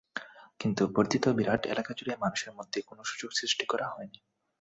[0.59, 4.19] কিন্তু বর্ধিত বিরাট এলাকাজুড়ে মানুষের মধ্যে কোনো সুযোগ সৃষ্টি করা হয়নি।